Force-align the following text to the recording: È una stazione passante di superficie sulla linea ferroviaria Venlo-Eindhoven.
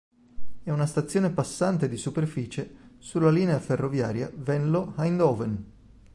È 0.63 0.71
una 0.71 0.87
stazione 0.87 1.29
passante 1.29 1.87
di 1.87 1.95
superficie 1.95 2.93
sulla 2.97 3.29
linea 3.29 3.59
ferroviaria 3.59 4.31
Venlo-Eindhoven. 4.33 5.71